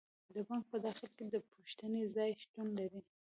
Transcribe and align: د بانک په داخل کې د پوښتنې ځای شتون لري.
د 0.35 0.37
بانک 0.47 0.63
په 0.71 0.77
داخل 0.85 1.09
کې 1.17 1.25
د 1.33 1.35
پوښتنې 1.51 2.03
ځای 2.15 2.29
شتون 2.43 2.67
لري. 2.79 3.01